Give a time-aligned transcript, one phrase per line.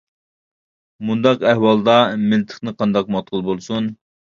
[1.09, 1.99] مۇنداق ئەھۋالدا
[2.33, 3.95] مىلتىقنى قانداقمۇ ئاتقىلى بولسۇن.